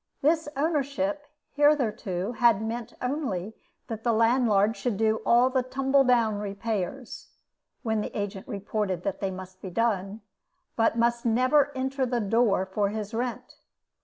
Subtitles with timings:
[0.23, 3.53] This ownership hitherto had meant only
[3.85, 7.29] that the landlord should do all the tumble down repairs
[7.83, 10.21] (when the agent reported that they must be done),
[10.75, 13.57] but never must enter the door for his rent.